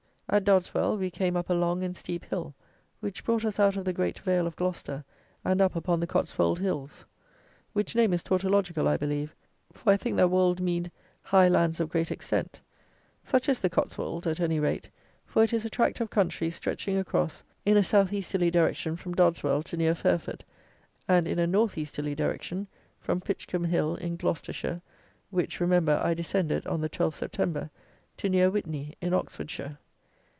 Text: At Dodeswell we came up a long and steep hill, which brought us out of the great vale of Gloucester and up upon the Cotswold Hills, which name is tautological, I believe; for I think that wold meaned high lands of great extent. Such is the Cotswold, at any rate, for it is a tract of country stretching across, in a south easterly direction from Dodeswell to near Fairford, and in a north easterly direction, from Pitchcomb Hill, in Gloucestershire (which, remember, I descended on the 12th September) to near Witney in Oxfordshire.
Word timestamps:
At 0.33 0.45
Dodeswell 0.45 0.97
we 0.97 1.09
came 1.11 1.35
up 1.35 1.49
a 1.49 1.53
long 1.53 1.83
and 1.83 1.93
steep 1.93 2.23
hill, 2.23 2.55
which 3.01 3.25
brought 3.25 3.43
us 3.43 3.59
out 3.59 3.75
of 3.75 3.83
the 3.83 3.91
great 3.91 4.17
vale 4.19 4.47
of 4.47 4.55
Gloucester 4.55 5.03
and 5.43 5.59
up 5.59 5.75
upon 5.75 5.99
the 5.99 6.07
Cotswold 6.07 6.59
Hills, 6.59 7.03
which 7.73 7.95
name 7.97 8.13
is 8.13 8.23
tautological, 8.23 8.87
I 8.87 8.95
believe; 8.95 9.35
for 9.73 9.91
I 9.91 9.97
think 9.97 10.15
that 10.15 10.29
wold 10.29 10.61
meaned 10.61 10.89
high 11.21 11.49
lands 11.49 11.81
of 11.81 11.89
great 11.89 12.11
extent. 12.11 12.61
Such 13.25 13.49
is 13.49 13.59
the 13.61 13.69
Cotswold, 13.69 14.25
at 14.25 14.39
any 14.39 14.57
rate, 14.57 14.89
for 15.25 15.43
it 15.43 15.51
is 15.51 15.65
a 15.65 15.69
tract 15.69 15.99
of 15.99 16.09
country 16.09 16.49
stretching 16.49 16.97
across, 16.97 17.43
in 17.65 17.75
a 17.75 17.83
south 17.83 18.13
easterly 18.13 18.49
direction 18.49 18.95
from 18.95 19.13
Dodeswell 19.13 19.65
to 19.65 19.75
near 19.75 19.93
Fairford, 19.93 20.45
and 21.09 21.27
in 21.27 21.39
a 21.39 21.45
north 21.47 21.77
easterly 21.77 22.15
direction, 22.15 22.67
from 23.01 23.19
Pitchcomb 23.19 23.65
Hill, 23.65 23.95
in 23.97 24.15
Gloucestershire 24.15 24.81
(which, 25.29 25.59
remember, 25.59 25.99
I 26.01 26.13
descended 26.13 26.65
on 26.67 26.79
the 26.79 26.89
12th 26.89 27.15
September) 27.15 27.69
to 28.15 28.29
near 28.29 28.49
Witney 28.49 28.95
in 29.01 29.13
Oxfordshire. 29.13 29.77